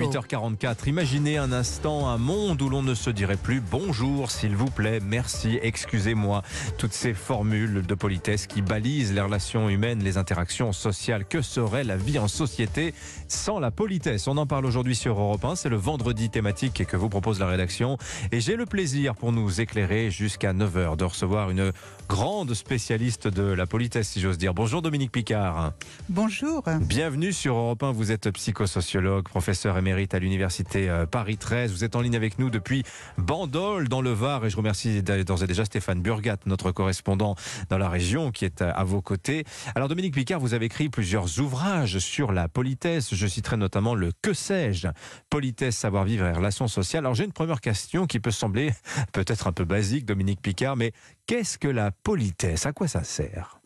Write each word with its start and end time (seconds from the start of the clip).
8h44. 0.00 0.88
Imaginez 0.88 1.36
un 1.36 1.52
instant 1.52 2.08
un 2.08 2.16
monde 2.16 2.62
où 2.62 2.70
l'on 2.70 2.82
ne 2.82 2.94
se 2.94 3.10
dirait 3.10 3.36
plus 3.36 3.60
bonjour, 3.60 4.30
s'il 4.30 4.56
vous 4.56 4.70
plaît, 4.70 4.98
merci, 5.04 5.58
excusez-moi. 5.60 6.42
Toutes 6.78 6.94
ces 6.94 7.12
formules 7.12 7.84
de 7.84 7.94
politesse 7.94 8.46
qui 8.46 8.62
balisent 8.62 9.12
les 9.12 9.20
relations 9.20 9.68
humaines, 9.68 10.02
les 10.02 10.16
interactions 10.16 10.72
sociales. 10.72 11.26
Que 11.26 11.42
serait 11.42 11.84
la 11.84 11.98
vie 11.98 12.18
en 12.18 12.28
société 12.28 12.94
sans 13.28 13.58
la 13.58 13.70
politesse? 13.70 14.26
On 14.26 14.38
en 14.38 14.46
parle 14.46 14.64
aujourd'hui 14.64 14.96
sur 14.96 15.20
Europe 15.20 15.44
1. 15.44 15.56
C'est 15.56 15.68
le 15.68 15.76
vendredi 15.76 16.30
thématique 16.30 16.86
que 16.86 16.96
vous 16.96 17.10
propose 17.10 17.38
la 17.38 17.46
rédaction. 17.46 17.98
Et 18.32 18.40
j'ai 18.40 18.56
le 18.56 18.64
plaisir 18.64 19.14
pour 19.14 19.32
nous 19.32 19.60
éclairer 19.60 20.10
jusqu'à 20.10 20.54
9h 20.54 20.96
de 20.96 21.04
recevoir 21.04 21.50
une 21.50 21.72
grande 22.08 22.54
spécialiste 22.54 23.28
de 23.28 23.42
la 23.42 23.66
politesse, 23.66 24.08
si 24.08 24.20
j'ose 24.20 24.38
dire. 24.38 24.54
Bonjour 24.54 24.80
Dominique 24.80 25.12
Picard. 25.12 25.72
Bonjour. 26.08 26.64
Bienvenue 26.80 27.34
sur 27.34 27.54
Europe 27.54 27.82
1. 27.82 27.92
Vous 27.92 28.12
êtes 28.12 28.30
psychosociologue, 28.30 29.24
professeur 29.24 29.76
émérite 29.76 29.89
à 29.90 30.18
l'université 30.18 30.88
euh, 30.88 31.04
Paris 31.04 31.36
13. 31.36 31.72
Vous 31.72 31.84
êtes 31.84 31.96
en 31.96 32.00
ligne 32.00 32.14
avec 32.14 32.38
nous 32.38 32.48
depuis 32.48 32.84
Bandol 33.18 33.88
dans 33.88 34.00
le 34.00 34.10
Var 34.10 34.46
et 34.46 34.50
je 34.50 34.56
remercie 34.56 35.02
d'ores 35.02 35.42
et 35.42 35.46
déjà 35.46 35.64
Stéphane 35.64 36.00
Burgat, 36.00 36.36
notre 36.46 36.70
correspondant 36.70 37.34
dans 37.68 37.78
la 37.78 37.88
région 37.88 38.30
qui 38.30 38.44
est 38.44 38.62
à 38.62 38.84
vos 38.84 39.02
côtés. 39.02 39.44
Alors 39.74 39.88
Dominique 39.88 40.14
Picard, 40.14 40.38
vous 40.38 40.54
avez 40.54 40.66
écrit 40.66 40.88
plusieurs 40.88 41.40
ouvrages 41.40 41.98
sur 41.98 42.32
la 42.32 42.48
politesse. 42.48 43.14
Je 43.14 43.26
citerai 43.26 43.56
notamment 43.56 43.94
le 43.94 44.12
Que 44.22 44.32
sais-je? 44.32 44.88
Politesse, 45.28 45.76
savoir-vivre 45.76 46.26
et 46.26 46.32
relations 46.32 46.68
sociales. 46.68 47.04
Alors 47.04 47.14
j'ai 47.14 47.24
une 47.24 47.32
première 47.32 47.60
question 47.60 48.06
qui 48.06 48.20
peut 48.20 48.30
sembler 48.30 48.72
peut-être 49.12 49.48
un 49.48 49.52
peu 49.52 49.64
basique, 49.64 50.06
Dominique 50.06 50.40
Picard, 50.40 50.76
mais 50.76 50.92
qu'est-ce 51.26 51.58
que 51.58 51.68
la 51.68 51.90
politesse? 51.90 52.64
À 52.64 52.72
quoi 52.72 52.86
ça 52.86 53.02
sert? 53.02 53.59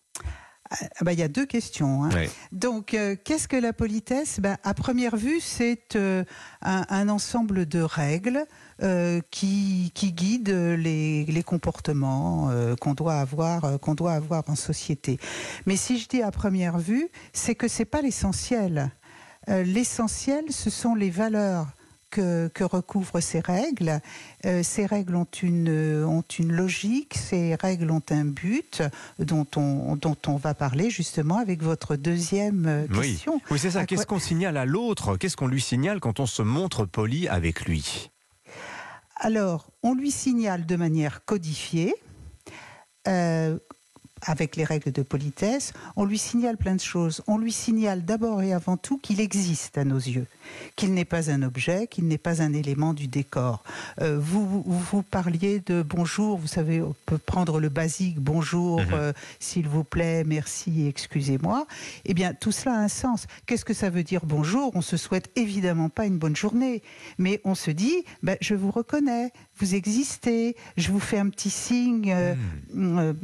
Bah, 1.00 1.12
il 1.12 1.18
y 1.18 1.22
a 1.22 1.28
deux 1.28 1.46
questions. 1.46 2.04
Hein. 2.04 2.10
Donc, 2.52 2.94
euh, 2.94 3.16
qu'est-ce 3.22 3.48
que 3.48 3.56
la 3.56 3.72
politesse? 3.72 4.40
Bah, 4.40 4.56
À 4.64 4.74
première 4.74 5.16
vue, 5.16 5.40
c'est 5.40 5.96
euh, 5.96 6.24
un, 6.62 7.08
ensemble 7.08 7.66
de 7.66 7.80
règles 7.80 8.44
euh, 8.82 9.20
qui, 9.30 9.92
qui, 9.94 10.12
guident 10.12 10.48
les, 10.48 11.24
les 11.24 11.42
comportements 11.42 12.50
qu'on 12.80 12.94
doit 12.94 13.16
avoir, 13.16 13.78
qu'on 13.80 13.94
doit 13.94 14.12
avoir 14.12 14.44
en 14.48 14.54
société. 14.54 15.18
Mais 15.66 15.76
si 15.76 15.98
je 15.98 16.08
dis 16.08 16.22
à 16.22 16.30
première 16.30 16.78
vue, 16.78 17.08
c'est 17.32 17.54
que 17.54 17.68
c'est 17.68 17.84
pas 17.84 18.02
l'essentiel. 18.02 18.90
l'essentiel, 19.48 20.44
ce 20.50 20.70
sont 20.70 20.94
les 20.94 21.10
valeurs 21.10 21.68
que, 22.14 22.64
recouvrent 22.64 23.20
ces 23.20 23.40
règles. 23.40 24.00
Euh, 24.46 24.62
ces 24.62 24.86
règles 24.86 25.16
ont 25.16 25.26
une, 25.42 26.04
ont 26.04 26.24
une 26.38 26.52
logique, 26.52 27.14
ces 27.14 27.54
règles 27.54 27.90
ont 27.90 28.02
un 28.10 28.24
but 28.24 28.82
dont 29.18 29.46
on, 29.56 29.96
dont 29.96 30.16
on 30.26 30.36
va 30.36 30.54
parler 30.54 30.90
justement 30.90 31.38
avec 31.38 31.62
votre 31.62 31.96
deuxième 31.96 32.66
euh, 32.66 32.86
question. 32.86 33.40
Oui, 33.50 33.58
c'est 33.58 33.72
ça. 33.72 33.86
Qu'est-ce 33.86 34.06
qu'on 34.06 34.18
signale 34.18 34.56
à 34.56 34.64
l'autre? 34.64 35.16
Qu'est-ce 35.16 35.36
qu'on 35.36 35.48
lui 35.48 35.60
signale 35.60 36.00
quand 36.00 36.20
on 36.20 36.26
se 36.26 36.42
montre 36.42 36.84
poli 36.84 37.28
avec 37.28 37.64
lui? 37.66 38.10
Alors, 39.16 39.70
on 39.82 39.94
lui 39.94 40.10
signale 40.10 40.66
de 40.66 40.76
manière 40.76 41.24
codifiée. 41.24 41.94
Euh, 43.06 43.58
avec 44.24 44.56
les 44.56 44.64
règles 44.64 44.92
de 44.92 45.02
politesse, 45.02 45.72
on 45.96 46.04
lui 46.04 46.18
signale 46.18 46.56
plein 46.56 46.74
de 46.74 46.80
choses. 46.80 47.22
On 47.26 47.38
lui 47.38 47.52
signale 47.52 48.04
d'abord 48.04 48.42
et 48.42 48.52
avant 48.52 48.76
tout 48.76 48.98
qu'il 48.98 49.20
existe 49.20 49.78
à 49.78 49.84
nos 49.84 49.98
yeux, 49.98 50.26
qu'il 50.76 50.94
n'est 50.94 51.04
pas 51.04 51.30
un 51.30 51.42
objet, 51.42 51.86
qu'il 51.86 52.06
n'est 52.06 52.18
pas 52.18 52.42
un 52.42 52.52
élément 52.52 52.94
du 52.94 53.06
décor. 53.06 53.62
Euh, 54.00 54.18
vous, 54.20 54.62
vous, 54.66 55.02
parliez 55.02 55.60
de 55.60 55.82
bonjour, 55.82 56.38
vous 56.38 56.46
savez, 56.46 56.82
on 56.82 56.94
peut 57.06 57.18
prendre 57.18 57.60
le 57.60 57.68
basique 57.68 58.18
bonjour, 58.18 58.80
mhm. 58.80 58.88
euh, 58.92 59.12
s'il 59.38 59.68
vous 59.68 59.84
plaît, 59.84 60.24
merci, 60.24 60.86
excusez-moi. 60.86 61.66
Eh 62.04 62.14
bien, 62.14 62.34
tout 62.34 62.52
cela 62.52 62.76
a 62.76 62.78
un 62.78 62.88
sens. 62.88 63.26
Qu'est-ce 63.46 63.64
que 63.64 63.74
ça 63.74 63.90
veut 63.90 64.02
dire 64.02 64.22
bonjour? 64.24 64.72
On 64.74 64.82
se 64.82 64.96
souhaite 64.96 65.30
évidemment 65.36 65.88
pas 65.88 66.06
une 66.06 66.18
bonne 66.18 66.36
journée, 66.36 66.82
mais 67.18 67.40
on 67.44 67.54
se 67.54 67.70
dit, 67.70 68.04
ben, 68.22 68.36
je 68.40 68.54
vous 68.54 68.70
reconnais, 68.70 69.32
vous 69.58 69.74
existez, 69.74 70.56
je 70.76 70.90
vous 70.90 71.00
fais 71.00 71.18
un 71.18 71.28
petit 71.28 71.50
signe 71.50 72.12
euh, 72.12 72.34
hmm. 72.72 73.14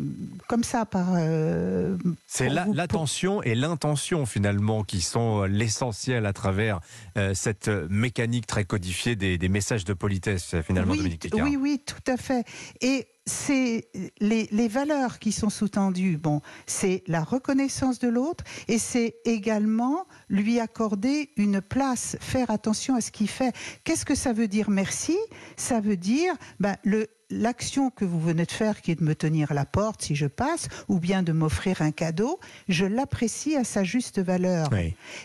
comme 0.47 0.65
ça 0.65 0.85
euh, 0.99 1.97
c'est 2.27 2.49
l'attention 2.49 3.43
et 3.43 3.55
l'intention 3.55 4.27
finalement 4.27 4.83
qui 4.83 5.01
sont 5.01 5.43
euh, 5.43 5.47
l'essentiel 5.47 6.27
à 6.27 6.33
travers 6.33 6.81
euh, 7.17 7.35
cette 7.35 7.69
mécanique 7.69 8.47
très 8.47 8.65
codifiée 8.65 9.17
des, 9.17 9.49
messages 9.49 9.85
de 9.85 9.95
politesse 9.95 10.55
finalement, 10.67 10.93
oui, 10.93 10.99
Dominique 10.99 11.29
Oui, 11.35 11.57
oui, 11.57 11.83
tout 11.85 12.11
à 12.11 12.17
fait. 12.17 12.45
Et 12.81 13.07
c'est 13.31 13.89
les, 14.21 14.49
les, 14.51 14.69
valeurs 14.69 15.19
qui 15.19 15.33
sont 15.33 15.51
sous-tendues. 15.51 16.17
Bon, 16.17 16.41
c'est 16.67 17.03
la 17.07 17.23
reconnaissance 17.23 17.99
de 17.99 18.09
l'autre 18.09 18.45
et 18.69 18.79
c'est 18.79 19.17
également 19.25 20.07
lui 20.29 20.59
accorder 20.59 21.31
une 21.37 21.61
place, 21.61 22.17
faire 22.21 22.51
attention 22.51 22.97
à 22.97 23.01
ce 23.01 23.11
qu'il 23.11 23.29
fait. 23.29 23.55
Qu'est-ce 23.85 24.05
que 24.05 24.15
ça 24.15 24.33
veut 24.33 24.49
dire 24.49 24.69
merci? 24.69 25.17
Ça 25.57 25.81
veut 25.81 25.97
dire 25.97 26.35
ben, 26.59 26.77
le 26.85 27.09
l'action 27.33 27.91
que 27.91 28.05
vous 28.05 28.19
venez 28.19 28.45
de 28.45 28.51
faire, 28.51 28.83
qui 28.83 28.91
est 28.91 28.97
de 28.97 29.05
me 29.05 29.15
tenir 29.15 29.55
la 29.55 29.65
porte 29.65 30.03
si 30.03 30.17
je 30.17 30.27
passe, 30.27 30.67
ou 30.89 30.99
bien 30.99 31.23
de 31.23 31.31
m'offrir 31.31 31.81
un 31.81 31.93
cadeau, 31.93 32.41
je 32.69 32.85
l'apprécie 32.85 33.57
à 33.57 33.63
sa 33.63 33.85
juste 33.85 34.19
valeur. 34.19 34.69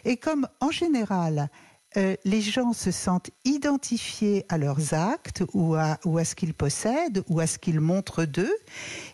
Et 0.03 0.17
comme 0.17 0.47
en 0.59 0.69
général, 0.69 1.49
euh, 1.97 2.15
les 2.25 2.41
gens 2.41 2.73
se 2.73 2.91
sentent 2.91 3.29
identifiés 3.43 4.45
à 4.49 4.57
leurs 4.57 4.93
actes 4.93 5.43
ou 5.53 5.75
à, 5.75 5.97
ou 6.05 6.17
à 6.17 6.25
ce 6.25 6.35
qu'ils 6.35 6.53
possèdent 6.53 7.23
ou 7.27 7.39
à 7.39 7.47
ce 7.47 7.57
qu'ils 7.57 7.79
montrent 7.79 8.25
d'eux, 8.25 8.55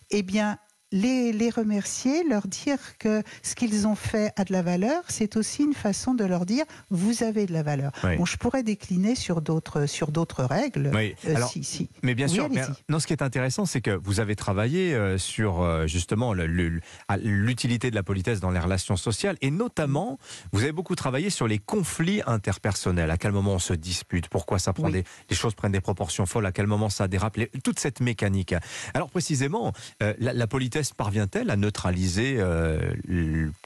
eh 0.10 0.24
bien, 0.24 0.58
les, 0.92 1.50
remercier, 1.50 2.24
leur 2.28 2.48
dire 2.48 2.98
que 2.98 3.24
ce 3.44 3.56
qu'ils 3.56 3.88
ont 3.88 3.96
fait 3.96 4.34
a 4.36 4.44
de 4.44 4.52
la 4.52 4.62
valeur, 4.62 5.04
c'est 5.08 5.38
aussi 5.38 5.64
une 5.64 5.74
façon 5.74 6.14
de 6.14 6.26
leur 6.26 6.46
dire 6.46 6.66
vous 6.90 7.24
avez 7.24 7.46
de 7.46 7.54
la 7.54 7.64
valeur. 7.64 7.92
Bon, 8.04 8.26
je 8.26 8.38
pourrais 8.38 8.64
décliner 8.64 9.16
sur 9.16 9.42
d'autres 9.42 9.86
sur 9.86 10.12
d'autres 10.12 10.44
règles. 10.44 10.92
Oui. 10.94 11.16
Euh, 11.28 11.36
si, 11.64 11.90
Mais 12.04 12.16
bien 12.16 12.28
sûr. 12.28 12.50
non, 12.90 13.00
ce 13.00 13.08
qui 13.08 13.14
est 13.14 13.22
intéressant, 13.22 13.66
c'est 13.66 13.82
que 13.82 13.92
vous 13.92 14.20
avez 14.20 14.36
travaillé 14.36 14.94
euh, 14.94 15.18
sur 15.18 15.62
euh, 15.62 15.88
justement 15.88 16.34
l'utilité 16.34 17.90
de 17.90 17.96
la 17.96 18.04
politesse 18.04 18.40
dans 18.40 18.52
les 18.52 18.60
relations 18.60 18.98
sociales 18.98 19.38
et 19.42 19.52
notamment 19.52 20.20
vous 20.52 20.64
avez 20.64 20.72
beaucoup 20.72 20.96
travaillé 20.96 21.30
sur 21.30 21.48
les 21.48 21.60
conflits 21.60 22.22
interpersonnels. 22.26 23.12
À 23.12 23.18
quel 23.18 23.32
moment 23.32 23.54
on 23.54 23.60
se 23.60 23.74
dispute? 23.74 24.28
Pourquoi 24.28 24.60
ça 24.60 24.74
prend 24.74 24.90
des 24.90 25.04
les 25.30 25.36
choses 25.36 25.54
prennent 25.54 25.72
des 25.72 25.82
proportions 25.82 26.26
folles? 26.26 26.46
À 26.46 26.52
quel 26.52 26.68
moment 26.68 26.90
ça 26.90 27.08
dérape? 27.08 27.38
Toute 27.64 27.80
cette 27.80 28.02
mécanique. 28.02 28.54
Alors 28.94 29.10
précisément, 29.10 29.74
la, 30.00 30.34
la 30.34 30.48
politesse 30.48 30.81
parvient-elle 30.96 31.50
à 31.50 31.56
neutraliser 31.56 32.36
euh, 32.38 32.80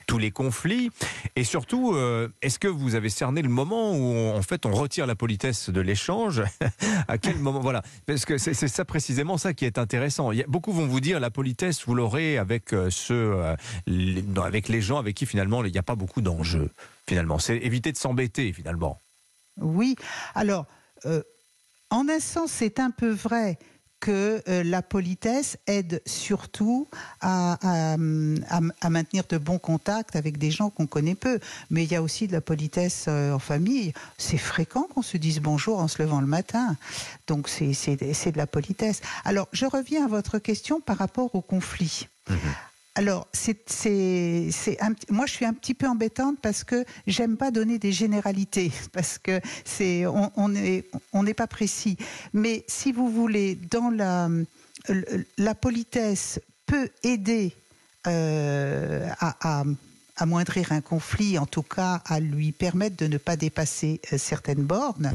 tous 0.08 0.18
les 0.18 0.32
conflits? 0.32 0.92
Et 1.36 1.44
surtout, 1.44 1.94
euh, 1.94 2.30
est-ce 2.42 2.60
que 2.60 2.68
vous 2.68 2.96
avez 2.96 3.10
cerné 3.10 3.42
le 3.42 3.50
moment 3.50 3.94
où, 3.94 4.36
en 4.36 4.42
fait, 4.42 4.66
on 4.66 4.74
retire 4.74 5.08
la 5.08 5.16
politesse 5.16 5.70
de 5.70 5.82
l'échange? 5.82 6.44
À 7.08 7.18
quel 7.18 7.38
moment? 7.38 7.60
Voilà, 7.60 7.84
parce 8.06 8.26
que 8.26 8.38
c'est 8.38 8.54
ça 8.54 8.86
précisément 8.86 9.38
ça 9.38 9.54
qui 9.54 9.66
est 9.66 9.78
intéressant. 9.78 10.32
Il 10.32 10.40
y 10.40 10.44
a, 10.44 10.48
beaucoup 10.48 10.72
vont 10.72 10.88
vous 10.88 11.00
dire 11.00 11.20
la 11.20 11.30
politesse, 11.30 11.86
vous 11.86 11.96
l'aurez 11.96 12.38
avec 12.38 12.74
euh, 12.74 12.90
ceux, 12.90 13.36
avec 14.44 14.68
les 14.68 14.82
gens 14.82 14.98
avec 14.98 15.16
qui 15.16 15.26
finalement 15.26 15.64
il 15.64 15.72
n'y 15.72 15.78
a 15.78 15.84
pas 15.84 15.96
beaucoup 15.96 16.22
d'enjeux. 16.22 16.70
Finalement, 17.08 17.40
c'est 17.40 17.58
éviter 17.58 17.92
de 17.92 17.98
s'embêter 17.98 18.52
finalement. 18.52 19.00
Oui. 19.58 19.96
Alors, 20.34 20.66
en 21.90 22.10
un 22.10 22.20
sens, 22.20 22.52
c'est 22.52 22.80
un 22.80 22.92
peu 22.92 23.10
vrai 23.10 23.58
que 24.06 24.44
euh, 24.48 24.64
la 24.64 24.84
politesse 24.84 25.58
aide 25.66 26.00
surtout 26.06 26.88
à, 27.22 27.58
maintenir 27.98 29.24
de 29.28 29.40
bons 29.40 29.58
contacts 29.58 30.16
avec 30.16 30.38
des 30.38 30.52
gens 30.52 30.70
qu'on 30.70 30.86
connaît 30.86 31.16
peu. 31.16 31.40
Mais 31.72 31.86
il 31.86 31.92
y 31.92 31.96
a 31.96 32.04
aussi 32.04 32.28
de 32.28 32.32
la 32.32 32.42
politesse 32.42 33.06
euh, 33.08 33.34
en 33.34 33.40
famille. 33.40 33.94
C'est 34.20 34.38
fréquent 34.38 34.84
qu'on 34.94 35.02
se 35.02 35.18
dise 35.18 35.40
bonjour 35.40 35.80
en 35.80 35.88
se 35.88 36.04
levant 36.04 36.22
le 36.22 36.28
matin. 36.28 36.76
Donc 37.26 37.50
c'est 37.50 37.96
de 37.96 38.38
la 38.38 38.46
politesse. 38.46 39.02
Alors 39.24 39.48
je 39.54 39.66
reviens 39.66 40.06
à 40.06 40.08
votre 40.08 40.38
question 40.38 40.82
par 40.82 41.00
rapport 41.00 41.34
au 41.34 41.42
conflit. 41.42 42.08
Mhm. 42.30 42.38
Alors, 42.98 43.28
c'est, 43.34 43.58
moi, 45.10 45.26
je 45.26 45.34
suis 45.34 45.46
un 45.46 45.54
petit 45.54 45.74
peu 45.74 45.86
embêtante 45.86 46.38
parce 46.42 46.64
que 46.64 46.86
j'aime 47.08 47.36
pas 47.36 47.52
donner 47.52 47.78
des 47.78 47.92
généralités 47.92 48.72
parce 48.94 49.18
que 49.18 49.42
c'est, 49.66 50.06
on 50.06 50.50
n'est 50.50 50.86
on 51.12 51.26
pas 51.26 51.48
précis. 51.48 51.98
Mais 52.34 52.64
si 52.68 52.94
vous 52.94 53.10
voulez, 53.10 53.56
dans 53.56 53.90
la, 53.90 54.30
la 55.38 55.56
politesse 55.56 56.40
peut 56.66 56.90
aider 57.04 57.54
euh, 58.08 59.10
à, 59.20 59.60
à 59.60 59.64
amoindrir 60.18 60.72
un 60.72 60.82
conflit, 60.82 61.38
en 61.38 61.46
tout 61.46 61.64
cas 61.64 62.02
à 62.06 62.20
lui 62.20 62.52
permettre 62.52 62.96
de 62.96 63.08
ne 63.08 63.18
pas 63.18 63.36
dépasser 63.36 64.00
euh, 64.14 64.18
certaines 64.18 64.64
bornes, 64.64 65.12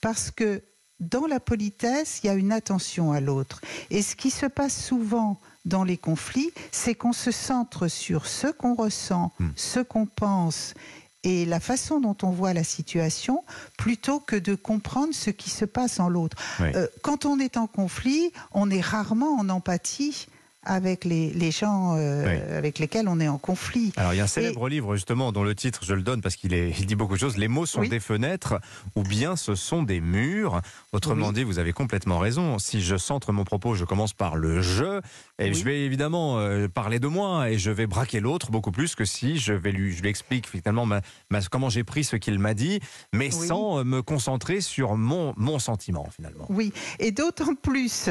parce 0.00 0.30
que 0.30 0.62
dans 1.00 1.26
la 1.26 1.40
politesse, 1.40 2.20
il 2.22 2.26
y 2.26 2.30
a 2.30 2.34
une 2.34 2.52
attention 2.52 3.12
à 3.12 3.20
l'autre. 3.20 3.60
Et 3.90 4.02
ce 4.02 4.16
qui 4.16 4.30
se 4.30 4.46
passe 4.46 4.84
souvent 4.84 5.38
dans 5.64 5.84
les 5.84 5.96
conflits, 5.96 6.50
c'est 6.70 6.94
qu'on 6.94 7.12
se 7.12 7.30
centre 7.30 7.88
sur 7.88 8.26
ce 8.26 8.46
qu'on 8.46 8.74
ressent, 8.74 9.32
hmm. 9.38 9.48
ce 9.56 9.80
qu'on 9.80 10.06
pense 10.06 10.74
et 11.26 11.44
la 11.44 11.58
façon 11.58 12.00
dont 12.00 12.16
on 12.22 12.30
voit 12.30 12.52
la 12.52 12.62
situation 12.62 13.42
plutôt 13.76 14.20
que 14.20 14.36
de 14.36 14.54
comprendre 14.54 15.12
ce 15.12 15.30
qui 15.30 15.50
se 15.50 15.64
passe 15.64 15.98
en 15.98 16.08
l'autre. 16.08 16.36
Euh, 16.60 16.86
quand 17.02 17.26
on 17.26 17.40
est 17.40 17.56
en 17.56 17.66
conflit, 17.66 18.32
on 18.52 18.70
est 18.70 18.80
rarement 18.80 19.36
en 19.36 19.48
empathie 19.48 20.28
avec 20.66 21.04
les, 21.04 21.30
les 21.30 21.50
gens 21.50 21.96
euh, 21.96 22.58
avec 22.58 22.78
lesquels 22.78 23.08
on 23.08 23.20
est 23.20 23.28
en 23.28 23.38
conflit. 23.38 23.92
Alors 23.96 24.12
il 24.12 24.16
y 24.16 24.20
a 24.20 24.24
un 24.24 24.28
célèbre 24.28 24.68
livre 24.68 24.94
justement 24.94 25.32
dont 25.32 25.44
le 25.44 25.54
titre, 25.54 25.84
je 25.84 25.94
le 25.94 26.02
donne 26.02 26.20
parce 26.20 26.36
qu'il 26.36 26.52
il 26.52 26.86
dit 26.86 26.96
beaucoup 26.96 27.14
de 27.14 27.18
choses, 27.18 27.36
les 27.38 27.48
mots 27.48 27.66
sont 27.66 27.82
des 27.82 28.00
fenêtres 28.00 28.60
ou 28.94 29.02
bien 29.02 29.36
ce 29.36 29.54
sont 29.54 29.82
des 29.82 30.00
murs. 30.00 30.60
Autrement 30.92 31.32
dit, 31.32 31.44
vous 31.44 31.58
avez 31.58 31.72
complètement 31.72 32.18
raison. 32.18 32.58
Si 32.58 32.82
je 32.82 32.96
centre 32.96 33.32
mon 33.32 33.44
propos, 33.44 33.74
je 33.74 33.84
commence 33.84 34.12
par 34.12 34.36
le 34.36 34.60
je 34.60 35.00
et 35.38 35.54
je 35.54 35.64
vais 35.64 35.80
évidemment 35.80 36.38
euh, 36.38 36.68
parler 36.68 36.98
de 36.98 37.06
moi 37.06 37.50
et 37.50 37.58
je 37.58 37.70
vais 37.70 37.86
braquer 37.86 38.20
l'autre 38.20 38.50
beaucoup 38.50 38.72
plus 38.72 38.94
que 38.94 39.04
si 39.04 39.38
je 39.38 39.52
vais 39.52 39.72
lui, 39.72 39.92
je 39.92 40.02
lui 40.02 40.08
explique 40.08 40.48
finalement 40.48 40.86
ma, 40.86 41.00
comment 41.50 41.70
j'ai 41.70 41.84
pris 41.84 42.04
ce 42.04 42.16
qu'il 42.16 42.38
m'a 42.38 42.54
dit, 42.54 42.80
mais 43.12 43.30
sans 43.30 43.84
me 43.84 44.02
concentrer 44.02 44.60
sur 44.60 44.96
mon, 44.96 45.32
mon 45.36 45.58
sentiment 45.58 46.08
finalement. 46.14 46.46
Oui, 46.48 46.72
et 46.98 47.12
d'autant 47.12 47.54
plus 47.54 48.10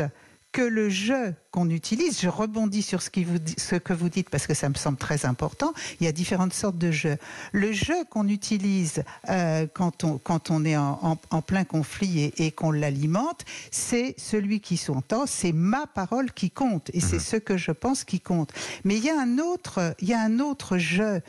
que 0.55 0.61
le 0.61 0.89
je 0.89 1.33
qu'on 1.51 1.69
utilise, 1.69 2.21
je 2.21 2.29
rebondis 2.29 2.81
sur 2.81 3.01
ce, 3.01 3.09
qui 3.09 3.25
vous, 3.25 3.39
ce, 3.57 3.75
que 3.75 3.91
vous 3.91 4.07
dites 4.07 4.29
parce 4.29 4.47
que 4.47 4.53
ça 4.53 4.69
me 4.69 4.75
semble 4.75 4.97
très 4.97 5.25
important, 5.25 5.73
il 5.99 6.05
y 6.05 6.07
a 6.07 6.13
différentes 6.13 6.53
sortes 6.53 6.77
de 6.77 6.91
je. 6.91 7.09
Le 7.51 7.73
je 7.73 8.05
qu'on 8.05 8.29
utilise 8.29 9.03
euh, 9.27 9.67
quand, 9.73 10.05
on, 10.05 10.17
quand 10.17 10.51
on 10.51 10.63
est 10.63 10.77
en, 10.77 11.17
plein 11.45 11.65
conflit 11.65 12.21
et, 12.21 12.45
et 12.45 12.51
qu'on 12.51 12.71
l'alimente, 12.71 13.43
c'est 13.69 14.15
celui 14.17 14.61
qui 14.61 14.77
s'entend, 14.77 15.25
c'est 15.25 15.51
ma 15.51 15.87
parole 15.87 16.31
qui 16.31 16.51
compte 16.51 16.89
et 16.93 17.01
c'est 17.01 17.17
mhm. 17.17 17.21
ce 17.21 17.35
que 17.35 17.57
je 17.57 17.71
pense 17.71 18.05
qui 18.05 18.21
compte. 18.21 18.53
Mais 18.85 18.95
il 18.95 19.03
y 19.03 19.09
a 19.09 19.19
un 19.19 19.39
autre, 19.39 19.93
il 19.99 20.07
y 20.07 20.13
a 20.13 20.21
un 20.21 20.39
autre 20.39 20.77
je 20.77 21.19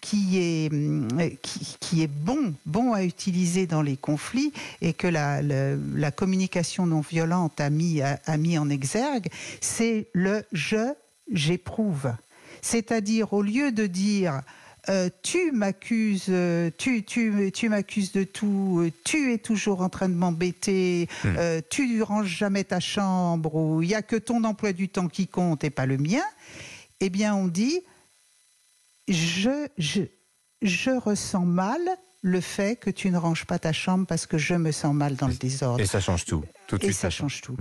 qui 0.00 0.38
est, 0.38 0.72
euh, 0.72 1.30
qui, 1.80 2.02
est 2.02 2.10
bon, 2.10 2.54
bon 2.64 2.92
à 2.92 3.04
utiliser 3.04 3.66
dans 3.66 3.82
les 3.82 3.96
conflits 3.96 4.52
et 4.80 4.92
que 4.92 5.06
la, 5.06 5.42
la, 5.42 6.10
communication 6.10 6.86
non 6.86 7.00
violente 7.00 7.60
a 7.60 7.70
mis, 7.70 8.00
a, 8.02 8.36
mis 8.36 8.58
en 8.58 8.68
exergue, 8.70 9.28
c'est 9.60 10.08
le 10.12 10.44
je, 10.52 10.92
j'éprouve. 11.32 12.12
C'est-à-dire, 12.62 13.32
au 13.32 13.42
lieu 13.42 13.72
de 13.72 13.86
dire 13.86 14.42
euh, 14.88 15.08
tu 15.22 15.50
m'accuses, 15.50 16.26
euh, 16.28 16.70
tu, 16.78 17.02
tu, 17.02 17.50
tu 17.52 17.68
m'accuses 17.68 18.12
de 18.12 18.22
tout, 18.22 18.88
tu 19.04 19.32
es 19.32 19.38
toujours 19.38 19.80
en 19.80 19.88
train 19.88 20.08
de 20.08 20.14
m'embêter, 20.14 21.08
hmm. 21.24 21.60
tu 21.70 21.88
ne 21.88 22.02
ranges 22.02 22.28
jamais 22.28 22.64
ta 22.64 22.80
chambre, 22.80 23.54
ou 23.56 23.82
il 23.82 23.88
n'y 23.88 23.94
a 23.94 24.02
que 24.02 24.16
ton 24.16 24.44
emploi 24.44 24.72
du 24.72 24.88
temps 24.88 25.08
qui 25.08 25.26
compte 25.26 25.64
et 25.64 25.70
pas 25.70 25.86
le 25.86 25.98
mien, 25.98 26.22
eh 27.00 27.10
bien 27.10 27.34
on 27.34 27.48
dit 27.48 27.80
je, 29.06 29.70
je, 29.76 30.08
ressens 31.00 31.44
mal 31.44 31.80
le 32.26 32.40
fait 32.40 32.74
que 32.74 32.90
tu 32.90 33.12
ne 33.12 33.18
ranges 33.18 33.44
pas 33.44 33.60
ta 33.60 33.72
chambre 33.72 34.04
parce 34.04 34.26
que 34.26 34.36
je 34.36 34.54
me 34.54 34.72
sens 34.72 34.92
mal 34.92 35.14
dans 35.14 35.28
le 35.28 35.34
désordre. 35.34 35.80
Et 35.80 35.86
ça 35.86 36.00
change 36.00 36.24
tout. 36.24 36.44
Tout 36.66 36.78
de 36.78 36.82
et 36.82 36.86
suite, 36.86 36.98
ça, 36.98 37.10
change 37.10 37.40
tout. 37.42 37.56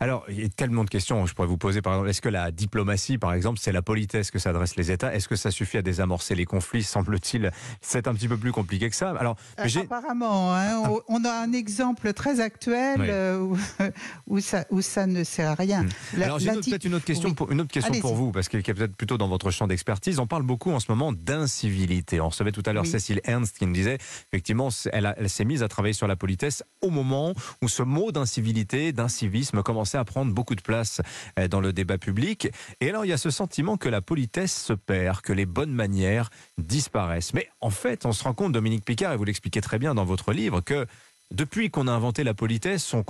Alors, 0.00 0.24
il 0.30 0.40
y 0.40 0.44
a 0.44 0.48
tellement 0.48 0.84
de 0.84 0.88
questions. 0.88 1.26
Je 1.26 1.34
pourrais 1.34 1.46
vous 1.46 1.58
poser, 1.58 1.82
par 1.82 1.92
exemple, 1.92 2.08
est-ce 2.08 2.22
que 2.22 2.30
la 2.30 2.50
diplomatie, 2.50 3.18
par 3.18 3.34
exemple, 3.34 3.58
c'est 3.60 3.72
la 3.72 3.82
politesse 3.82 4.30
que 4.30 4.38
s'adressent 4.38 4.76
les 4.76 4.90
États? 4.90 5.14
Est-ce 5.14 5.28
que 5.28 5.36
ça 5.36 5.50
suffit 5.50 5.76
à 5.76 5.82
désamorcer 5.82 6.34
les 6.34 6.46
conflits? 6.46 6.82
Semble-t-il, 6.82 7.50
c'est 7.82 8.08
un 8.08 8.14
petit 8.14 8.28
peu 8.28 8.38
plus 8.38 8.52
compliqué 8.52 8.88
que 8.88 8.96
ça. 8.96 9.10
Alors, 9.10 9.36
euh, 9.58 9.66
apparemment, 9.82 10.54
hein, 10.54 10.82
ah. 10.86 10.90
on 11.08 11.22
a 11.26 11.32
un 11.32 11.52
exemple 11.52 12.14
très 12.14 12.40
actuel 12.40 13.00
euh, 13.02 13.54
où, 14.26 14.40
ça, 14.40 14.64
où 14.70 14.80
ça 14.80 15.06
ne 15.06 15.22
sert 15.22 15.50
à 15.50 15.54
rien. 15.54 15.82
Hmm. 15.82 16.22
Alors, 16.22 16.38
j'ai 16.38 16.50
peut-être 16.52 16.84
une 16.86 16.94
autre 16.94 17.04
question, 17.04 17.34
pour, 17.34 17.52
une 17.52 17.60
autre 17.60 17.72
question 17.72 17.92
pour 18.00 18.14
vous, 18.14 18.32
parce 18.32 18.48
qu'elle 18.48 18.60
est 18.60 18.74
peut-être 18.74 18.96
plutôt 18.96 19.18
dans 19.18 19.28
votre 19.28 19.50
champ 19.50 19.66
d'expertise. 19.66 20.18
On 20.18 20.26
parle 20.26 20.44
beaucoup 20.44 20.70
en 20.70 20.80
ce 20.80 20.90
moment 20.90 21.12
d'incivilité. 21.12 22.22
On 22.22 22.30
recevait 22.30 22.52
tout 22.52 22.62
à 22.64 22.72
l'heure 22.72 22.86
Cécile 22.86 23.20
Ernst 23.24 23.58
qui 23.58 23.66
nous 23.66 23.74
disait, 23.74 23.89
effectivement, 23.94 24.68
elle, 24.92 25.28
s'est 25.28 25.44
mise 25.44 25.62
à 25.62 25.68
travailler 25.68 25.94
sur 25.94 26.06
la 26.06 26.16
politesse 26.16 26.62
au 26.80 26.90
moment 26.90 27.34
où 27.62 27.68
ce 27.68 27.82
mot 27.82 28.12
d'incivilité, 28.12 28.92
civisme 29.08 29.62
commençait 29.62 29.98
à 29.98 30.04
prendre 30.04 30.32
beaucoup 30.32 30.54
de 30.54 30.62
place 30.62 31.00
euh, 31.38 31.48
dans 31.48 31.60
le 31.60 31.72
débat 31.72 31.98
public. 31.98 32.48
Et 32.80 32.88
alors, 32.88 33.04
il 33.04 33.08
y 33.08 33.12
a 33.12 33.18
ce 33.18 33.30
sentiment 33.30 33.76
que 33.76 33.88
la 33.88 34.00
politesse 34.00 34.54
se 34.54 34.72
perd, 34.72 35.20
que 35.20 35.32
les 35.32 35.46
bonnes 35.46 35.72
manières 35.72 36.30
disparaissent. 36.58 37.34
Mais 37.34 37.48
en 37.60 37.70
fait, 37.70 38.06
on 38.06 38.12
se 38.12 38.24
rend 38.24 38.34
compte, 38.34 38.52
Dominique 38.52 38.84
Picard, 38.84 39.12
et 39.12 39.16
vous 39.16 39.24
l'expliquez 39.24 39.60
très 39.60 39.78
bien 39.78 39.94
dans 39.94 40.04
votre 40.04 40.32
livre, 40.32 40.60
que 40.60 40.86
depuis 41.30 41.70
qu'on 41.70 41.86
a 41.86 41.92
inventé 41.92 42.24
la 42.24 42.34
politesse, 42.34 42.92
on, 42.94 43.04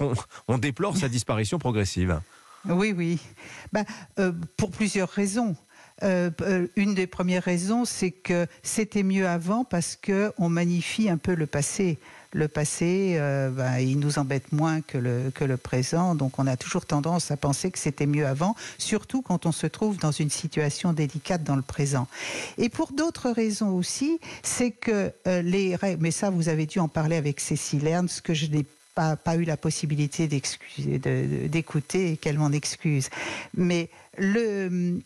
on 0.48 0.58
déplore 0.58 0.96
sa 0.96 1.08
disparition 1.08 1.58
progressive. 1.58 2.20
Oui, 2.68 2.92
oui. 2.94 3.18
Ben, 3.72 3.84
euh, 4.18 4.32
pour 4.56 4.70
plusieurs 4.70 5.08
raisons. 5.08 5.56
Euh, 6.02 6.30
une 6.76 6.94
des 6.94 7.06
premières 7.06 7.42
raisons, 7.42 7.84
c'est 7.84 8.10
que 8.10 8.46
c'était 8.62 9.02
mieux 9.02 9.28
avant 9.28 9.64
parce 9.64 9.96
qu'on 9.96 10.48
magnifie 10.48 11.08
un 11.08 11.18
peu 11.18 11.34
le 11.34 11.46
passé 11.46 11.98
le 12.32 12.48
passé, 12.48 13.16
euh, 13.18 13.50
ben, 13.50 13.78
il 13.78 13.98
nous 13.98 14.18
embête 14.18 14.52
moins 14.52 14.80
que 14.80 14.98
le, 14.98 15.30
que 15.34 15.44
présent. 15.56 16.14
Donc 16.14 16.38
on 16.38 16.46
a 16.46 16.56
toujours 16.56 16.86
tendance 16.86 17.30
à 17.30 17.36
penser 17.36 17.70
que 17.70 17.78
c'était 17.78 18.06
mieux 18.06 18.26
avant, 18.26 18.54
surtout 18.78 19.22
quand 19.22 19.46
on 19.46 19.52
se 19.52 19.66
trouve 19.66 19.98
dans 19.98 20.12
une 20.12 20.30
situation 20.30 20.92
délicate 20.92 21.42
dans 21.42 21.56
le 21.56 21.62
présent. 21.62 22.06
Et 22.58 22.68
pour 22.68 22.92
d'autres 22.92 23.30
raisons 23.30 23.70
aussi, 23.70 24.20
c'est 24.42 24.70
que 24.70 25.12
euh, 25.26 25.42
les 25.42 25.76
mais 25.98 26.10
ça 26.10 26.30
vous 26.30 26.48
avez 26.48 26.66
dû 26.66 26.78
en 26.78 26.88
parler 26.88 27.16
avec 27.16 27.40
Cécile 27.40 27.86
Ernst, 27.86 28.20
que 28.20 28.34
je 28.34 28.46
n'ai 28.46 28.64
pas, 28.94 29.16
pas, 29.16 29.36
eu 29.36 29.44
la 29.44 29.56
possibilité 29.56 30.28
d'écouter 30.28 32.12
et 32.12 32.16
qu'elle 32.16 32.38
m'en 32.38 32.52
excuse. 32.52 33.08
Mais 33.56 33.88
le, 34.18 35.00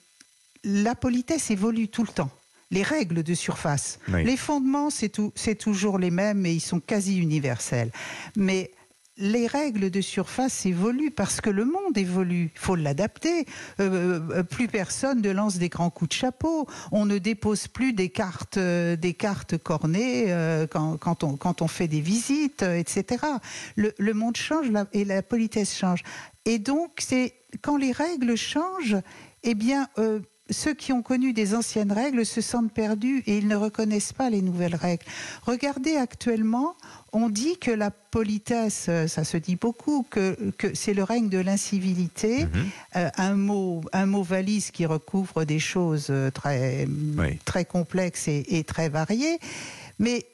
la 0.65 0.95
politesse 0.95 1.51
évolue 1.51 1.89
tout 1.89 2.03
le 2.03 2.09
temps 2.09 2.31
les 2.71 2.83
règles 2.83 3.23
de 3.23 3.35
surface. 3.35 4.01
Les 4.09 4.37
fondements, 4.37 4.89
c'est 4.91 5.55
toujours 5.59 5.99
les 5.99 6.11
mêmes 6.11 6.45
et 6.45 6.53
ils 6.53 6.61
sont 6.61 6.81
quasi 6.81 7.19
universels. 7.19 7.93
Mais 8.37 8.73
les 9.17 9.47
règles 9.47 9.91
de 9.91 10.01
surface 10.01 10.67
évoluent 10.67 11.13
parce 11.13 11.41
que 11.41 11.51
le 11.51 11.65
monde 11.65 11.97
évolue. 11.97 12.51
Il 12.53 12.59
faut 12.59 12.75
l'adapter. 12.75 13.47
Euh, 13.79 14.21
euh, 14.31 14.43
plus 14.43 14.67
personne 14.67 15.23
ne 15.23 15.31
lance 15.31 15.59
des 15.59 15.69
grands 15.69 15.91
coups 15.91 16.09
de 16.09 16.15
chapeau. 16.15 16.67
On 16.91 17.07
ne 17.07 17.19
dépose 17.19 17.69
plus 17.69 17.93
des 17.93 18.09
cartes, 18.09 18.57
euh, 18.57 18.97
des 18.97 19.15
cartes 19.15 19.57
cornées 19.57 20.35
quand, 20.71 21.23
on, 21.23 21.37
quand, 21.37 21.63
on, 21.63 21.69
fait 21.69 21.87
des 21.87 22.01
visites, 22.01 22.63
etc. 22.63 23.25
Le, 23.77 23.95
le 23.99 24.15
monde 24.15 24.37
change 24.37 24.67
et 24.93 25.05
la 25.05 25.23
politesse 25.23 25.77
change. 25.77 26.03
Et 26.45 26.59
donc, 26.59 26.99
c'est 26.99 27.35
quand 27.63 27.77
les 27.77 27.93
règles 27.93 28.37
changent, 28.37 28.97
eh 29.45 29.55
bien, 29.55 29.89
ceux 30.51 30.75
qui 30.75 30.93
ont 30.93 31.03
connu 31.03 31.33
des 31.33 31.55
anciennes 31.55 31.93
règles 31.93 32.27
se 32.27 32.41
sentent 32.41 32.73
perdus 32.73 33.23
et 33.27 33.39
ils 33.39 33.49
ne 33.49 33.57
reconnaissent 33.57 34.13
pas 34.13 34.29
les 34.29 34.43
nouvelles 34.43 34.75
règles. 34.75 35.05
Regardez 35.43 35.97
actuellement, 35.97 36.77
on 37.13 37.31
dit 37.31 37.57
que 37.59 37.71
la 37.71 37.91
politesse, 37.91 38.91
ça 39.07 39.25
se 39.25 39.37
dit 39.37 39.57
beaucoup, 39.57 40.07
que, 40.11 40.37
c'est 40.75 40.95
le 40.95 41.03
règne 41.03 41.29
de 41.29 41.39
l'incivilité, 41.39 42.45
mhm. 42.45 42.51
euh, 42.97 43.11
un, 43.17 43.35
mot, 43.35 43.83
un 43.93 44.07
mot 44.07 44.23
valise 44.23 44.71
qui 44.71 44.85
recouvre 44.85 45.45
des 45.45 45.59
choses 45.59 46.13
très, 46.35 46.87
très 47.45 47.65
complexes 47.65 48.29
et, 48.29 48.65
très 48.65 48.89
variées. 48.89 49.39
Mais 49.99 50.27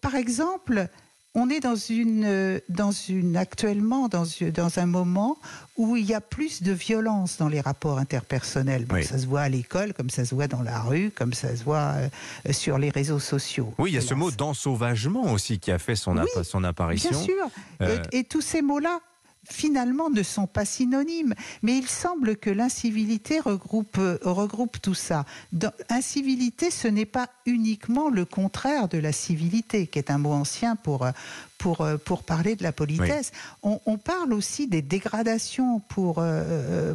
par 0.00 0.14
exemple, 0.14 0.88
on 1.34 1.48
est 1.48 1.60
dans 1.60 1.76
une, 1.76 2.60
dans 2.68 2.90
une 2.90 3.36
actuellement 3.36 4.08
dans, 4.08 4.24
dans 4.52 4.78
un 4.78 4.86
moment 4.86 5.38
où 5.76 5.96
il 5.96 6.04
y 6.04 6.14
a 6.14 6.20
plus 6.20 6.62
de 6.62 6.72
violence 6.72 7.38
dans 7.38 7.48
les 7.48 7.60
rapports 7.60 7.98
interpersonnels. 7.98 8.86
Ça 9.04 9.18
se 9.18 9.26
voit 9.26 9.42
à 9.42 9.48
l'école, 9.48 9.94
comme 9.94 10.10
ça 10.10 10.24
se 10.24 10.34
voit 10.34 10.48
dans 10.48 10.62
la 10.62 10.80
rue, 10.80 11.10
comme 11.10 11.32
ça 11.32 11.54
se 11.56 11.62
voit 11.62 11.94
euh, 11.96 12.08
sur 12.52 12.78
les 12.78 12.90
réseaux 12.90 13.20
sociaux. 13.20 13.72
Oui, 13.78 13.92
il 13.92 13.94
y 13.94 13.98
a 13.98 14.00
ce 14.00 14.14
mot 14.14 14.30
d'ensauvagement 14.30 15.32
aussi 15.32 15.58
qui 15.60 15.70
a 15.70 15.78
fait 15.78 15.96
son, 15.96 16.16
son 16.42 16.64
apparition. 16.64 17.10
Bien 17.10 17.22
sûr. 17.22 17.50
Euh, 17.82 18.02
et 18.12 18.24
tous 18.24 18.42
ces 18.42 18.62
mots-là 18.62 19.00
finalement 19.48 20.10
ne 20.10 20.22
sont 20.22 20.46
pas 20.46 20.64
synonymes. 20.64 21.34
Mais 21.62 21.76
il 21.76 21.88
semble 21.88 22.36
que 22.36 22.50
l'incivilité 22.50 23.40
regroupe, 23.40 24.80
tout 24.82 24.94
ça. 24.94 25.24
Incivilité, 25.88 26.70
ce 26.70 26.88
n'est 26.88 27.06
pas 27.06 27.28
uniquement 27.46 28.08
le 28.08 28.24
contraire 28.24 28.88
de 28.88 28.98
la 28.98 29.12
civilité, 29.12 29.86
qui 29.86 29.98
est 29.98 30.10
un 30.10 30.18
mot 30.18 30.32
ancien 30.32 30.76
pour, 30.76 31.04
euh, 31.04 31.12
pour, 31.60 31.82
euh, 31.82 31.98
pour 31.98 32.22
parler 32.22 32.56
de 32.56 32.62
la 32.62 32.72
politesse. 32.72 33.32
On, 33.62 33.98
parle 33.98 34.32
aussi 34.32 34.66
des 34.66 34.80
dégradations 34.80 35.80
pour, 35.88 36.24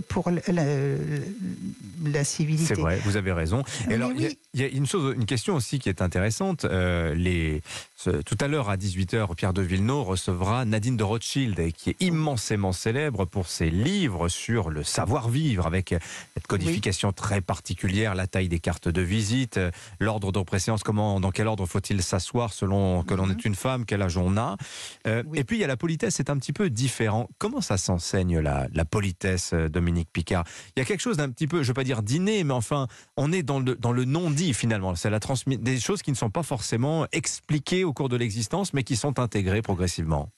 pour 0.10 0.32
la, 0.32 2.24
civilité. 2.24 2.74
C'est 2.74 2.82
vrai, 2.82 3.00
vous 3.06 3.16
avez 3.16 3.32
raison. 3.32 3.64
alors, 3.90 4.12
il 4.12 4.36
y, 4.56 4.64
a 4.64 4.68
une, 4.68 4.88
chose, 4.88 5.14
une 5.16 5.26
question 5.26 5.56
aussi 5.56 5.78
qui 5.78 5.88
est 5.90 6.02
intéressante. 6.02 6.66
les, 6.66 7.62
tout 8.04 8.38
à 8.40 8.48
l'heure, 8.48 8.70
à 8.70 8.78
18h, 8.78 9.36
Pierre 9.36 9.54
de 9.54 9.62
Villeneuve 9.62 10.04
recevra 10.04 10.66
Nadine 10.66 10.98
de 10.98 11.04
Rothschild, 11.04 11.72
qui 11.74 11.92
est 11.92 12.02
immensément 12.02 12.72
célèbre 12.72 13.26
pour 13.26 13.48
ses 13.48 13.70
livres 13.70 14.28
sur 14.30 14.70
le 14.70 14.84
savoir-vivre, 14.84 15.68
avec 15.68 15.96
cette 16.34 16.48
codification 16.48 17.12
très 17.12 17.42
particulière, 17.42 18.16
la 18.16 18.28
taille 18.28 18.50
des 18.50 18.60
cartes 18.60 18.88
de 18.88 19.02
visite, 19.02 19.60
l'ordre 20.00 20.32
de 20.32 20.42
préséance, 20.42 20.84
comment, 20.84 21.20
dans 21.20 21.32
quel 21.32 21.48
ordre 21.48 21.66
faut-il 21.66 22.02
s'asseoir 22.02 22.54
selon 22.54 23.04
que 23.04 23.14
l'on 23.14 23.30
est 23.30 23.34
mhm. 23.34 23.42
une 23.46 23.56
femme, 23.56 23.86
quel 23.86 24.02
âge 24.02 24.18
on 24.18 24.38
a? 24.38 24.55
Euh, 25.08 25.24
et 25.34 25.44
puis, 25.44 25.58
il 25.58 25.62
y 25.62 25.64
a 25.64 25.68
la 25.68 25.78
politesse, 25.78 26.16
c'est 26.16 26.30
un 26.30 26.38
petit 26.38 26.54
peu 26.54 26.70
différent. 26.70 27.30
Comment 27.38 27.62
ça 27.62 27.78
s'enseigne, 27.78 28.40
la, 28.40 28.68
la, 28.74 28.86
politesse, 28.86 29.52
euh, 29.54 29.70
Dominique 29.70 30.10
Picard? 30.12 30.46
Il 30.76 30.80
y 30.80 30.82
a 30.82 30.86
quelque 30.86 31.02
chose 31.02 31.18
d'un 31.18 31.30
petit 31.30 31.48
peu, 31.48 31.58
je 31.58 31.62
ne 31.64 31.68
veux 31.68 31.74
pas 31.74 31.84
dire 31.84 32.04
dîner, 32.04 32.44
mais 32.44 32.54
enfin, 32.54 32.88
on 33.18 33.32
est 33.32 33.44
dans 33.44 33.60
le, 33.60 33.76
dans 33.76 33.92
le 33.92 34.06
non-dit, 34.06 34.54
finalement. 34.54 34.96
C'est 34.96 35.10
la 35.10 35.20
des 35.48 35.80
choses 35.80 36.02
qui 36.02 36.12
ne 36.12 36.16
sont 36.16 36.30
pas 36.30 36.44
forcément 36.44 37.08
expliquées 37.12 37.84
au 37.84 37.94
cours 37.94 38.10
de 38.10 38.16
l'existence, 38.16 38.74
mais 38.74 38.84
qui 38.84 38.96
sont 38.96 39.20
intégrées 39.20 39.62
progressivement. 39.62 40.30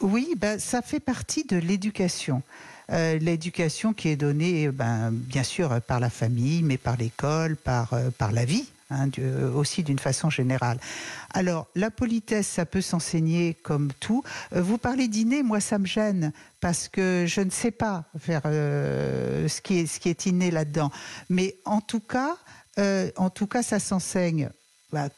Oui, 0.00 0.34
ben, 0.36 0.58
ça 0.58 0.82
fait 0.82 1.00
partie 1.00 1.44
de 1.44 1.56
l'éducation. 1.56 2.42
Euh, 2.90 3.18
l'éducation 3.18 3.92
qui 3.92 4.08
est 4.08 4.16
donnée, 4.16 4.68
ben, 4.68 5.10
bien 5.12 5.42
sûr, 5.42 5.80
par 5.86 6.00
la 6.00 6.10
famille, 6.10 6.62
mais 6.62 6.76
par 6.76 6.96
l'école, 6.96 7.56
par, 7.56 7.94
euh, 7.94 8.10
par 8.10 8.32
la 8.32 8.44
vie. 8.44 8.66
Hein, 8.92 9.08
aussi 9.54 9.82
d'une 9.82 9.98
façon 9.98 10.30
générale. 10.30 10.78
Alors, 11.32 11.66
la 11.74 11.90
politesse, 11.90 12.46
ça 12.46 12.66
peut 12.66 12.80
s'enseigner 12.80 13.54
comme 13.54 13.92
tout. 14.00 14.22
Euh, 14.54 14.62
vous 14.62 14.78
parlez 14.78 15.08
dîner, 15.08 15.42
moi, 15.42 15.60
ça 15.60 15.78
me 15.78 15.86
gêne 15.86 16.32
parce 16.60 16.88
que 16.88 17.24
je 17.26 17.40
ne 17.40 17.50
sais 17.50 17.70
pas 17.70 18.04
faire 18.18 18.42
ce, 18.44 19.60
qui 19.60 19.80
est, 19.80 19.86
ce 19.86 19.98
qui 19.98 20.08
est 20.08 20.26
inné 20.26 20.50
là-dedans. 20.50 20.90
Mais 21.28 21.56
en 21.64 21.80
tout 21.80 22.00
cas, 22.00 22.36
en 23.16 23.30
tout 23.30 23.46
cas, 23.46 23.62
ça 23.62 23.78
s'enseigne 23.80 24.50
bah, 24.92 25.08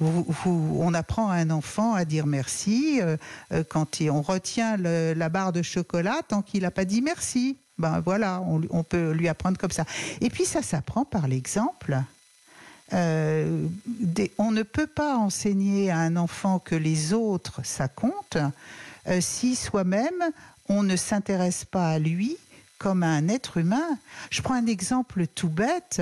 on 0.00 0.92
apprend 0.92 1.30
à 1.30 1.36
un 1.36 1.50
enfant 1.50 1.94
à 1.94 2.04
dire 2.04 2.26
merci 2.26 3.00
euh, 3.00 3.16
euh, 3.52 3.62
quand 3.68 4.00
on 4.02 4.22
retient 4.22 4.76
la 4.76 5.28
barre 5.28 5.52
de 5.52 5.62
chocolat 5.62 6.20
tant 6.26 6.42
qu'il 6.42 6.62
n'a 6.62 6.72
pas 6.72 6.84
dit 6.84 7.00
merci. 7.00 7.58
Ben 7.78 8.00
voilà, 8.00 8.42
on, 8.42 8.82
peut 8.82 9.12
lui 9.12 9.28
apprendre 9.28 9.56
comme 9.56 9.70
ça. 9.70 9.84
Et 10.20 10.30
puis 10.30 10.44
ça 10.44 10.62
s'apprend 10.62 11.04
par 11.04 11.28
l'exemple. 11.28 11.96
Euh, 12.92 13.66
on 14.38 14.50
ne 14.50 14.62
peut 14.62 14.86
pas 14.86 15.16
enseigner 15.16 15.90
à 15.90 15.98
un 15.98 16.16
enfant 16.16 16.58
que 16.58 16.74
les 16.74 17.12
autres, 17.12 17.60
ça 17.64 17.88
compte, 17.88 18.38
si 19.20 19.56
soi-même, 19.56 20.32
on 20.68 20.82
ne 20.82 20.96
s'intéresse 20.96 21.64
pas 21.64 21.90
à 21.90 21.98
lui 21.98 22.36
comme 22.78 23.02
un 23.02 23.28
être 23.28 23.56
humain. 23.56 23.98
Je 24.30 24.40
prends 24.40 24.54
un 24.54 24.66
exemple 24.66 25.26
tout 25.26 25.48
bête. 25.48 26.00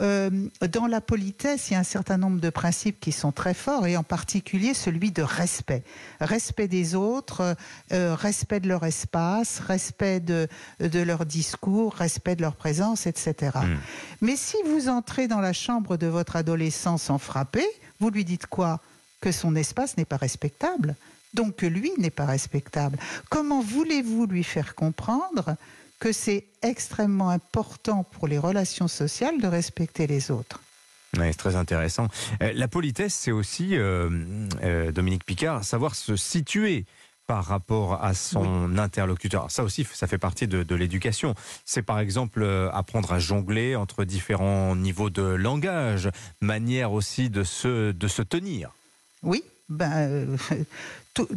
Euh, 0.00 0.30
dans 0.70 0.86
la 0.86 1.00
politesse, 1.00 1.70
il 1.70 1.72
y 1.72 1.76
a 1.76 1.80
un 1.80 1.84
certain 1.84 2.18
nombre 2.18 2.40
de 2.40 2.50
principes 2.50 3.00
qui 3.00 3.12
sont 3.12 3.32
très 3.32 3.54
forts, 3.54 3.86
et 3.86 3.96
en 3.96 4.02
particulier 4.02 4.74
celui 4.74 5.10
de 5.10 5.22
respect. 5.22 5.82
Respect 6.20 6.68
des 6.68 6.94
autres, 6.94 7.56
euh, 7.92 8.14
respect 8.14 8.60
de 8.60 8.68
leur 8.68 8.84
espace, 8.84 9.60
respect 9.60 10.20
de, 10.20 10.48
de, 10.80 11.00
leur 11.00 11.24
discours, 11.24 11.94
respect 11.94 12.36
de 12.36 12.42
leur 12.42 12.56
présence, 12.56 13.06
etc. 13.06 13.52
Hmm. 13.54 13.76
Mais 14.20 14.36
si 14.36 14.56
vous 14.66 14.88
entrez 14.88 15.28
dans 15.28 15.40
la 15.40 15.54
chambre 15.54 15.96
de 15.96 16.06
votre 16.06 16.36
adolescent 16.36 16.98
sans 16.98 17.18
frapper, 17.18 17.66
vous 18.00 18.10
lui 18.10 18.24
dites 18.24 18.46
quoi? 18.46 18.80
Que 19.20 19.32
son 19.32 19.56
espace 19.56 19.96
n'est 19.96 20.04
pas 20.04 20.16
respectable. 20.16 20.94
Donc 21.34 21.56
que 21.56 21.66
lui 21.66 21.90
n'est 21.98 22.10
pas 22.10 22.26
respectable. 22.26 22.98
Comment 23.30 23.60
voulez-vous 23.60 24.26
lui 24.26 24.44
faire 24.44 24.74
comprendre 24.74 25.56
que 25.98 26.12
c'est 26.12 26.46
extrêmement 26.62 27.30
important 27.30 28.04
pour 28.04 28.28
les 28.28 28.38
relations 28.38 28.88
sociales 28.88 29.40
de 29.40 29.46
respecter 29.46 30.06
les 30.06 30.30
autres. 30.30 30.60
Oui, 31.16 31.26
c'est 31.30 31.38
très 31.38 31.56
intéressant. 31.56 32.08
Euh, 32.42 32.52
la 32.54 32.68
politesse, 32.68 33.14
c'est 33.14 33.32
aussi, 33.32 33.76
euh, 33.76 34.10
euh, 34.62 34.92
Dominique 34.92 35.24
Picard, 35.24 35.64
savoir 35.64 35.94
se 35.94 36.16
situer 36.16 36.84
par 37.26 37.44
rapport 37.44 38.02
à 38.02 38.14
son 38.14 38.78
interlocuteur. 38.78 39.50
ça 39.50 39.62
aussi, 39.62 39.86
ça 39.92 40.06
fait 40.06 40.16
partie 40.16 40.46
de, 40.46 40.74
l'éducation. 40.74 41.34
C'est 41.66 41.82
par 41.82 41.98
exemple 41.98 42.42
apprendre 42.72 43.12
à 43.12 43.18
jongler 43.18 43.76
entre 43.76 44.04
différents 44.04 44.74
niveaux 44.74 45.10
de 45.10 45.22
langage, 45.22 46.08
manière 46.40 46.92
aussi 46.92 47.28
de 47.28 47.44
se, 47.44 47.92
de 47.92 48.08
se 48.08 48.22
tenir. 48.22 48.70
Oui, 49.22 49.44
ben, 49.68 50.38
tout, 51.14 51.28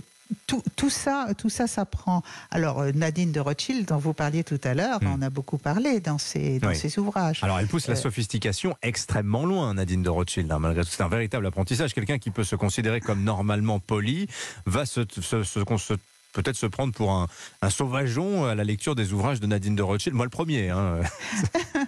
tout, 0.47 0.89
ça, 0.89 1.27
tout 1.37 1.49
ça 1.49 1.67
s'apprend. 1.67 2.23
Alors 2.49 2.79
euh, 2.79 2.91
Nadine 2.93 3.31
de 3.31 3.39
Rothschild, 3.39 3.87
dont 3.87 3.97
vous 3.97 4.13
parliez 4.13 4.43
tout 4.43 4.59
à 4.63 4.73
l'heure, 4.73 5.01
hmm. 5.01 5.13
on 5.15 5.21
a 5.21 5.29
beaucoup 5.29 5.57
parlé 5.57 5.99
dans 5.99 6.17
ses, 6.17 6.59
dans 6.59 6.73
ses 6.73 6.99
ouvrages. 6.99 7.43
Alors 7.43 7.59
elle 7.59 7.67
pousse 7.67 7.87
la 7.87 7.93
euh, 7.93 7.97
sophistication 7.97 8.75
extrêmement 8.81 9.45
loin, 9.45 9.73
Nadine 9.73 10.03
de 10.03 10.09
Rothschild. 10.09 10.51
Hein, 10.51 10.59
malgré 10.59 10.83
tout, 10.83 10.89
c'est 10.91 11.03
un 11.03 11.09
véritable 11.09 11.45
apprentissage. 11.45 11.93
Quelqu'un 11.93 12.17
qui 12.17 12.31
peut 12.31 12.43
se 12.43 12.55
considérer 12.55 13.01
comme 13.01 13.23
normalement 13.23 13.79
poli 13.79 14.27
va 14.65 14.85
se, 14.85 15.01
se, 15.21 15.43
se, 15.43 15.63
se 15.77 15.93
peut-être 16.31 16.55
se 16.55 16.65
prendre 16.65 16.93
pour 16.93 17.11
un, 17.11 17.27
sauvageon 17.69 18.45
à 18.45 18.55
la 18.55 18.63
lecture 18.63 18.95
des 18.95 19.13
ouvrages 19.13 19.39
de 19.39 19.47
Nadine 19.47 19.75
de 19.75 19.83
Rothschild. 19.83 20.15
Moi, 20.15 20.25
le 20.25 20.29
premier. 20.29 20.69
Hein. 20.69 21.01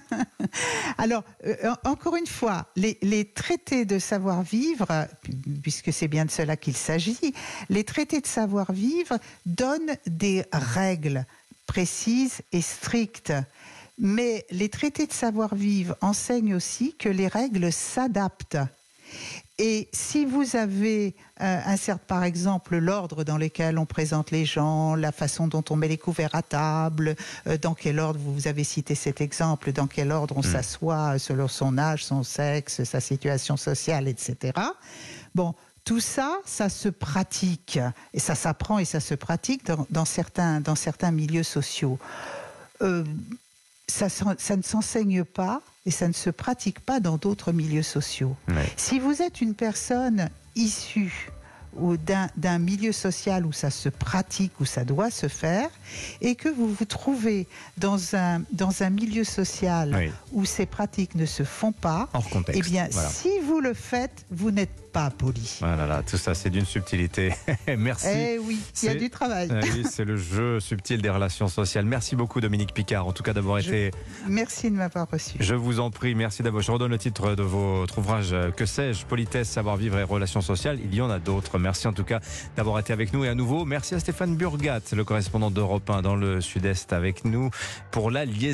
Alors, 0.98 1.24
euh, 1.46 1.56
encore 1.84 2.16
une 2.16 2.28
fois, 2.28 2.68
les, 2.76 3.26
traités 3.34 3.86
de 3.86 4.00
savoir-vivre, 4.00 5.08
puisque 5.62 5.92
c'est 5.92 6.08
bien 6.08 6.26
de 6.26 6.32
cela 6.32 6.58
qu'il 6.58 6.76
s'agit, 6.76 7.34
les 7.70 7.84
traités 7.84 8.22
de 8.22 8.28
savoir-vivre 8.28 9.18
donnent 9.46 9.96
des 10.06 10.46
règles 10.52 11.26
précises 11.66 12.42
et 12.52 12.62
strictes. 12.62 13.34
Mais 13.98 14.46
les 14.50 14.70
traités 14.70 15.06
de 15.06 15.14
savoir-vivre 15.14 15.96
enseignent 16.02 16.56
aussi 16.56 16.96
que 16.96 17.10
les 17.10 17.28
règles 17.28 17.72
s'adaptent. 17.72 18.58
Et 19.60 19.88
si 19.94 20.26
vous 20.26 20.56
avez 20.56 21.16
euh, 21.40 21.60
un 21.66 21.78
certain, 21.78 22.04
par 22.08 22.24
exemple, 22.24 22.78
l'ordre 22.78 23.24
dans 23.24 23.38
lequel 23.38 23.78
on 23.78 23.86
présente 23.86 24.32
les 24.32 24.46
gens, 24.46 24.96
la 24.96 25.12
façon 25.12 25.48
dont 25.48 25.64
on 25.70 25.76
met 25.76 25.88
les 25.88 25.98
couverts 25.98 26.34
à 26.34 26.42
table, 26.42 27.16
euh, 27.46 27.58
dans 27.60 27.76
quel 27.76 28.00
ordre, 28.00 28.20
vous 28.20 28.48
avez 28.48 28.64
cité 28.64 28.96
cet 28.96 29.22
exemple, 29.22 29.72
dans 29.72 29.86
quel 29.86 30.12
ordre 30.12 30.36
on 30.38 30.42
hmm. 30.42 30.52
s'assoit 30.52 31.20
selon 31.20 31.48
son 31.48 31.78
âge, 31.78 32.04
son 32.04 32.24
sexe, 32.24 32.84
sa 32.84 33.00
situation 33.00 33.56
sociale, 33.56 34.08
etc. 34.08 34.54
Bon, 35.36 35.54
tout 35.86 36.00
ça, 36.00 36.40
ça 36.46 36.70
se 36.70 36.90
pratique 36.90 37.78
et 38.14 38.20
ça 38.20 38.36
s'apprend 38.36 38.80
et 38.80 38.86
ça 38.86 39.00
se 39.00 39.14
pratique 39.14 39.66
dans, 39.90 40.06
certains, 40.06 40.62
dans 40.62 40.76
certains 40.76 41.12
milieux 41.12 41.44
sociaux. 41.44 42.00
Euh, 42.82 43.04
ça, 43.88 44.08
ça, 44.10 44.58
ne 44.58 44.62
s'enseigne 44.62 45.24
pas 45.24 45.62
et 45.86 45.92
ça 45.92 46.08
ne 46.08 46.14
se 46.14 46.30
pratique 46.30 46.80
pas 46.80 47.00
dans 47.00 47.18
d'autres 47.18 47.52
milieux 47.52 47.84
sociaux. 47.84 48.36
Si 48.78 49.00
vous 49.00 49.22
êtes 49.22 49.42
une 49.42 49.56
personne 49.56 50.30
issue 50.56 51.30
d'un 51.98 52.60
milieu 52.60 52.92
social 52.92 53.46
où 53.46 53.52
ça 53.52 53.70
se 53.70 53.90
pratique, 53.90 54.60
où 54.60 54.66
ça 54.66 54.84
doit 54.84 55.12
se 55.12 55.28
faire, 55.28 55.70
et 56.22 56.36
que 56.36 56.50
vous 56.50 56.74
vous 56.74 56.86
trouvez 56.86 57.48
dans 57.78 58.16
un, 58.16 58.42
dans 58.52 58.84
un 58.84 58.90
milieu 58.90 59.24
social 59.24 60.12
où 60.32 60.46
ces 60.46 60.66
pratiques 60.66 61.16
ne 61.16 61.26
se 61.26 61.44
font 61.44 61.72
pas, 61.72 62.10
eh 62.54 62.62
bien, 62.62 62.88
si 62.92 63.30
vous 63.46 63.60
le 63.60 63.74
faites, 63.74 64.26
vous 64.32 64.52
n'êtes 64.52 64.84
pas 64.94 65.10
poli. 65.10 65.58
Voilà, 65.60 66.04
tout 66.04 66.18
ça, 66.18 66.36
c'est 66.36 66.52
d'une 66.52 66.66
subtilité. 66.66 67.34
Merci. 67.78 68.08
Eh 68.08 68.38
oui, 68.38 68.60
il 68.82 68.86
y 68.86 68.90
a 68.90 68.96
du 68.96 69.10
travail. 69.10 69.50
Eh 69.52 69.84
c'est 69.90 70.06
le 70.06 70.18
jeu 70.18 70.60
subtil 70.60 71.02
des 71.02 71.10
relations 71.10 71.48
sociales. 71.48 71.86
Merci 71.86 72.16
beaucoup, 72.16 72.40
Dominique 72.40 72.74
Picard, 72.74 73.08
en 73.08 73.12
tout 73.12 73.24
cas 73.24 73.34
d'avoir 73.34 73.58
été. 73.58 73.92
Merci 74.28 74.70
de 74.70 74.76
m'avoir 74.76 75.10
reçu. 75.10 75.36
Je 75.40 75.56
vous 75.56 75.80
en 75.80 75.90
prie, 75.90 76.14
merci 76.14 76.44
d'avoir. 76.44 76.62
Je 76.62 76.72
redonne 76.72 76.92
le 76.92 77.00
titre 77.00 77.34
de 77.34 77.42
votre 77.42 77.98
ouvrage 77.98 78.36
Que 78.56 78.68
sais-je 78.68 79.06
Politesse, 79.06 79.50
savoir-vivre 79.50 79.98
et 79.98 80.04
relations 80.04 80.42
sociales. 80.42 80.80
Il 80.84 80.94
y 80.94 81.02
en 81.02 81.10
a 81.10 81.18
d'autres. 81.18 81.58
Merci 81.64 81.88
en 81.88 81.94
tout 81.94 82.04
cas 82.04 82.20
d'avoir 82.58 82.78
été 82.80 82.92
avec 82.92 83.14
nous. 83.14 83.24
Et 83.24 83.30
à 83.30 83.36
nouveau, 83.36 83.64
merci 83.64 83.96
à 83.96 84.00
Stéphane 84.00 84.36
Burgat, 84.36 84.82
le 84.94 85.04
correspondant 85.04 85.50
d'Europe 85.50 85.90
1 85.90 86.02
dans 86.02 86.16
le 86.16 86.42
Sud-Est, 86.42 86.92
avec 86.92 87.24
nous 87.24 87.50
pour 87.90 88.12
la 88.12 88.26
liaison. 88.26 88.54